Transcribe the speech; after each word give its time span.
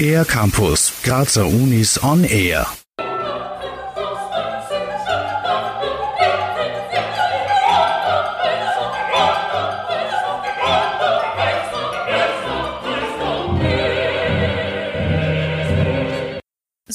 Air 0.00 0.24
Campus, 0.24 0.92
Grazer 1.02 1.46
Unis 1.46 1.98
on 1.98 2.24
Air. 2.24 2.83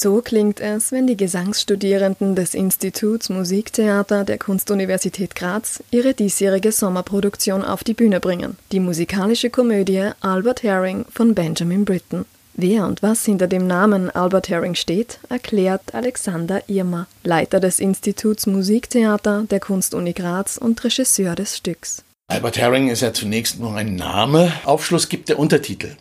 So 0.01 0.21
klingt 0.21 0.61
es, 0.61 0.93
wenn 0.93 1.07
die 1.07 1.17
Gesangsstudierenden 1.17 2.33
des 2.33 2.53
Instituts 2.53 3.27
Musiktheater 3.27 4.23
der 4.23 4.37
Kunstuniversität 4.37 5.35
Graz 5.35 5.83
ihre 5.91 6.13
diesjährige 6.13 6.71
Sommerproduktion 6.71 7.65
auf 7.65 7.83
die 7.83 7.93
Bühne 7.93 8.21
bringen. 8.21 8.55
Die 8.71 8.79
musikalische 8.79 9.49
Komödie 9.49 10.11
Albert 10.21 10.63
Herring 10.63 11.03
von 11.11 11.35
Benjamin 11.35 11.83
Britten. 11.83 12.23
Wer 12.53 12.85
und 12.85 13.03
was 13.03 13.25
hinter 13.25 13.47
dem 13.47 13.67
Namen 13.67 14.09
Albert 14.09 14.47
Herring 14.47 14.75
steht, 14.75 15.19
erklärt 15.27 15.93
Alexander 15.93 16.61
Irmer, 16.69 17.07
Leiter 17.25 17.59
des 17.59 17.81
Instituts 17.81 18.47
Musiktheater 18.47 19.47
der 19.51 19.59
Kunstuni 19.59 20.13
Graz 20.13 20.55
und 20.55 20.81
Regisseur 20.81 21.35
des 21.35 21.57
Stücks. 21.57 22.05
Albert 22.29 22.57
Herring 22.57 22.87
ist 22.87 23.01
ja 23.01 23.11
zunächst 23.11 23.59
nur 23.59 23.75
ein 23.75 23.97
Name. 23.97 24.53
Aufschluss 24.63 25.09
gibt 25.09 25.27
der 25.27 25.39
Untertitel. 25.39 25.97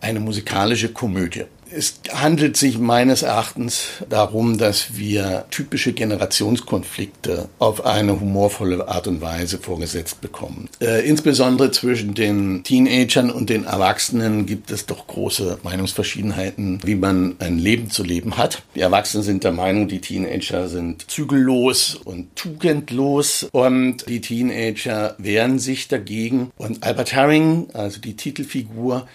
Eine 0.00 0.20
musikalische 0.20 0.90
Komödie. 0.90 1.46
Es 1.72 2.00
handelt 2.12 2.56
sich 2.56 2.78
meines 2.78 3.22
Erachtens 3.22 4.02
darum, 4.08 4.58
dass 4.58 4.96
wir 4.96 5.44
typische 5.50 5.92
Generationskonflikte 5.92 7.48
auf 7.60 7.86
eine 7.86 8.18
humorvolle 8.18 8.88
Art 8.88 9.06
und 9.06 9.20
Weise 9.20 9.58
vorgesetzt 9.58 10.20
bekommen. 10.20 10.68
Äh, 10.80 11.08
insbesondere 11.08 11.70
zwischen 11.70 12.14
den 12.14 12.64
Teenagern 12.64 13.30
und 13.30 13.50
den 13.50 13.64
Erwachsenen 13.64 14.46
gibt 14.46 14.72
es 14.72 14.86
doch 14.86 15.06
große 15.06 15.58
Meinungsverschiedenheiten, 15.62 16.80
wie 16.84 16.96
man 16.96 17.36
ein 17.38 17.58
Leben 17.58 17.90
zu 17.90 18.02
leben 18.02 18.36
hat. 18.36 18.62
Die 18.74 18.80
Erwachsenen 18.80 19.22
sind 19.22 19.44
der 19.44 19.52
Meinung, 19.52 19.86
die 19.86 20.00
Teenager 20.00 20.68
sind 20.68 21.08
zügellos 21.08 21.94
und 21.94 22.34
tugendlos 22.34 23.46
und 23.52 24.08
die 24.08 24.20
Teenager 24.20 25.14
wehren 25.18 25.60
sich 25.60 25.86
dagegen. 25.86 26.50
Und 26.56 26.82
Albert 26.82 27.12
Herring, 27.12 27.68
also 27.74 28.00
die 28.00 28.16
Titelfigur, 28.16 29.06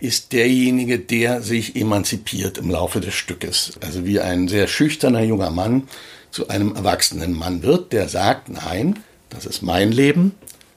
ist 0.00 0.32
derjenige, 0.32 0.98
der 0.98 1.42
sich 1.42 1.76
emanzipiert 1.76 2.58
im 2.58 2.70
Laufe 2.70 3.00
des 3.00 3.14
Stückes. 3.14 3.72
Also 3.80 4.04
wie 4.04 4.20
ein 4.20 4.48
sehr 4.48 4.66
schüchterner 4.66 5.22
junger 5.22 5.50
Mann 5.50 5.84
zu 6.30 6.48
einem 6.48 6.74
erwachsenen 6.74 7.32
Mann 7.32 7.62
wird, 7.62 7.92
der 7.92 8.08
sagt, 8.08 8.48
nein, 8.48 8.98
das 9.28 9.46
ist 9.46 9.62
mein 9.62 9.92
Leben 9.92 10.34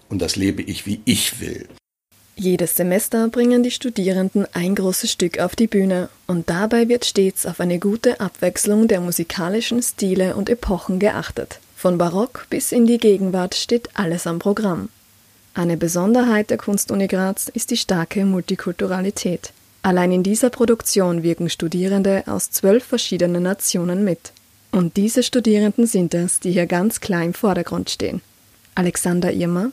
und 0.09 0.21
das 0.21 0.35
lebe 0.35 0.61
ich, 0.61 0.85
wie 0.85 1.01
ich 1.05 1.39
will. 1.39 1.67
Jedes 2.35 2.75
Semester 2.75 3.27
bringen 3.27 3.61
die 3.61 3.71
Studierenden 3.71 4.47
ein 4.53 4.73
großes 4.73 5.11
Stück 5.11 5.39
auf 5.39 5.55
die 5.55 5.67
Bühne 5.67 6.09
und 6.25 6.49
dabei 6.49 6.89
wird 6.89 7.05
stets 7.05 7.45
auf 7.45 7.59
eine 7.59 7.77
gute 7.77 8.19
Abwechslung 8.19 8.87
der 8.87 9.01
musikalischen 9.01 9.83
Stile 9.83 10.35
und 10.35 10.49
Epochen 10.49 10.97
geachtet. 10.97 11.59
Von 11.75 11.99
Barock 11.99 12.47
bis 12.49 12.71
in 12.71 12.87
die 12.87 12.97
Gegenwart 12.97 13.53
steht 13.53 13.89
alles 13.93 14.25
am 14.25 14.39
Programm. 14.39 14.89
Eine 15.55 15.77
Besonderheit 15.77 16.49
der 16.49 16.57
Kunstuni 16.57 17.07
Graz 17.07 17.47
ist 17.47 17.69
die 17.69 17.77
starke 17.77 18.25
Multikulturalität. 18.25 19.53
Allein 19.83 20.11
in 20.11 20.23
dieser 20.23 20.49
Produktion 20.49 21.21
wirken 21.21 21.47
Studierende 21.47 22.23
aus 22.25 22.49
zwölf 22.49 22.83
verschiedenen 22.83 23.43
Nationen 23.43 24.03
mit. 24.03 24.31
Und 24.71 24.97
diese 24.97 25.21
Studierenden 25.21 25.85
sind 25.85 26.15
es, 26.15 26.39
die 26.39 26.51
hier 26.51 26.65
ganz 26.65 27.01
klar 27.01 27.23
im 27.23 27.35
Vordergrund 27.35 27.91
stehen. 27.91 28.21
Alexander 28.73 29.31
Irmer, 29.31 29.69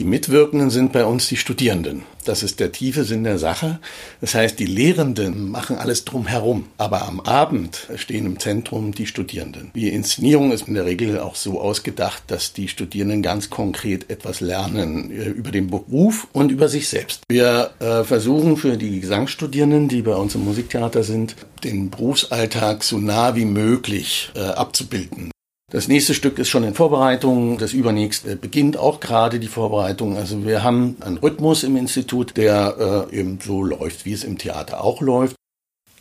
die 0.00 0.06
Mitwirkenden 0.06 0.70
sind 0.70 0.94
bei 0.94 1.04
uns 1.04 1.28
die 1.28 1.36
Studierenden. 1.36 2.04
Das 2.24 2.42
ist 2.42 2.58
der 2.58 2.72
tiefe 2.72 3.04
Sinn 3.04 3.22
der 3.22 3.38
Sache. 3.38 3.80
Das 4.22 4.34
heißt, 4.34 4.58
die 4.58 4.64
Lehrenden 4.64 5.50
machen 5.50 5.76
alles 5.76 6.06
drumherum. 6.06 6.68
Aber 6.78 7.06
am 7.06 7.20
Abend 7.20 7.86
stehen 7.96 8.24
im 8.24 8.40
Zentrum 8.40 8.92
die 8.92 9.06
Studierenden. 9.06 9.70
Die 9.74 9.90
Inszenierung 9.90 10.52
ist 10.52 10.68
in 10.68 10.72
der 10.74 10.86
Regel 10.86 11.20
auch 11.20 11.34
so 11.34 11.60
ausgedacht, 11.60 12.22
dass 12.28 12.54
die 12.54 12.68
Studierenden 12.68 13.20
ganz 13.20 13.50
konkret 13.50 14.08
etwas 14.08 14.40
lernen 14.40 15.10
äh, 15.10 15.28
über 15.28 15.50
den 15.50 15.66
Beruf 15.66 16.28
und 16.32 16.50
über 16.50 16.68
sich 16.68 16.88
selbst. 16.88 17.20
Wir 17.28 17.72
äh, 17.80 18.02
versuchen 18.02 18.56
für 18.56 18.78
die 18.78 19.00
Gesangsstudierenden, 19.00 19.88
die 19.88 20.00
bei 20.00 20.14
uns 20.14 20.34
im 20.34 20.46
Musiktheater 20.46 21.02
sind, 21.02 21.36
den 21.62 21.90
Berufsalltag 21.90 22.84
so 22.84 22.96
nah 22.96 23.36
wie 23.36 23.44
möglich 23.44 24.30
äh, 24.34 24.40
abzubilden. 24.40 25.30
Das 25.70 25.86
nächste 25.86 26.14
Stück 26.14 26.40
ist 26.40 26.48
schon 26.48 26.64
in 26.64 26.74
Vorbereitung. 26.74 27.58
Das 27.58 27.72
übernächste 27.72 28.34
beginnt 28.34 28.76
auch 28.76 28.98
gerade 28.98 29.38
die 29.38 29.46
Vorbereitung. 29.46 30.16
Also 30.16 30.44
wir 30.44 30.64
haben 30.64 30.96
einen 31.00 31.18
Rhythmus 31.18 31.62
im 31.62 31.76
Institut, 31.76 32.36
der 32.36 33.06
äh, 33.10 33.16
eben 33.16 33.38
so 33.40 33.62
läuft, 33.62 34.04
wie 34.04 34.12
es 34.12 34.24
im 34.24 34.36
Theater 34.36 34.82
auch 34.82 35.00
läuft. 35.00 35.36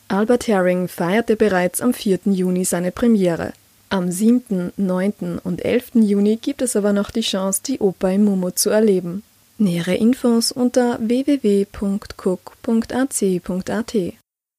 Albert 0.07 0.47
Herring 0.47 0.87
feierte 0.87 1.35
bereits 1.35 1.81
am 1.81 1.93
4. 1.93 2.21
Juni 2.25 2.65
seine 2.65 2.91
Premiere. 2.91 3.53
Am 3.89 4.11
7., 4.11 4.73
9. 4.75 5.39
und 5.43 5.63
11. 5.63 5.91
Juni 5.95 6.37
gibt 6.37 6.63
es 6.63 6.75
aber 6.75 6.91
noch 6.91 7.11
die 7.11 7.21
Chance, 7.21 7.61
die 7.65 7.77
Oper 7.79 8.11
im 8.11 8.25
Mumu 8.25 8.49
zu 8.49 8.71
erleben. 8.71 9.21
Nähere 9.59 9.93
Infos 9.93 10.51
unter 10.51 10.97
www.cook.ac.at. 10.99 13.95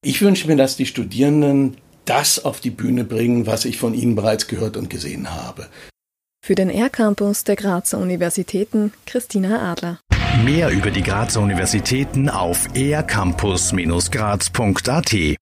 Ich 0.03 0.22
wünsche 0.22 0.47
mir, 0.47 0.56
dass 0.56 0.77
die 0.77 0.87
Studierenden 0.87 1.77
das 2.10 2.44
auf 2.44 2.60
die 2.60 2.71
Bühne 2.71 3.04
bringen, 3.04 3.47
was 3.47 3.65
ich 3.65 3.78
von 3.78 3.94
Ihnen 3.94 4.16
bereits 4.16 4.48
gehört 4.48 4.76
und 4.76 4.91
gesehen 4.91 5.31
habe. 5.31 5.69
Für 6.44 6.56
den 6.56 6.69
R-Campus 6.69 7.44
der 7.44 7.54
Grazer 7.54 7.98
Universitäten 7.98 8.93
Christina 9.06 9.71
Adler. 9.71 10.00
Mehr 10.44 10.71
über 10.71 10.91
die 10.91 11.03
Grazer 11.03 11.41
Universitäten 11.41 12.28
auf 12.28 12.66
ercampus-graz.at 12.75 15.37